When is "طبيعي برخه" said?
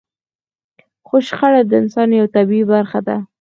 2.35-2.99